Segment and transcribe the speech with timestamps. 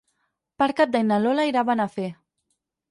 [0.63, 2.11] Per Cap d'Any na Lola irà a Benafer.